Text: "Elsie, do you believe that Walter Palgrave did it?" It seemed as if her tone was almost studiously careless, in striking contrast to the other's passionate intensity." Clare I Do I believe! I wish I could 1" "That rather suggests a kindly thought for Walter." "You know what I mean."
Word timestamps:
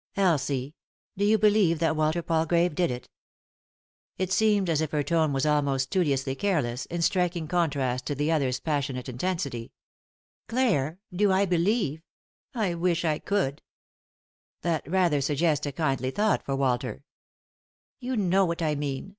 "Elsie, 0.16 0.74
do 1.16 1.24
you 1.24 1.38
believe 1.38 1.78
that 1.78 1.94
Walter 1.94 2.20
Palgrave 2.20 2.74
did 2.74 2.90
it?" 2.90 3.08
It 4.18 4.32
seemed 4.32 4.68
as 4.68 4.80
if 4.80 4.90
her 4.90 5.04
tone 5.04 5.32
was 5.32 5.46
almost 5.46 5.84
studiously 5.84 6.34
careless, 6.34 6.86
in 6.86 7.02
striking 7.02 7.46
contrast 7.46 8.04
to 8.06 8.16
the 8.16 8.32
other's 8.32 8.58
passionate 8.58 9.08
intensity." 9.08 9.70
Clare 10.48 10.98
I 11.12 11.14
Do 11.16 11.30
I 11.30 11.44
believe! 11.46 12.02
I 12.52 12.74
wish 12.74 13.04
I 13.04 13.20
could 13.20 13.62
1" 13.62 13.62
"That 14.72 14.90
rather 14.90 15.20
suggests 15.20 15.66
a 15.66 15.70
kindly 15.70 16.10
thought 16.10 16.44
for 16.44 16.56
Walter." 16.56 17.04
"You 18.00 18.16
know 18.16 18.44
what 18.44 18.62
I 18.62 18.74
mean." 18.74 19.14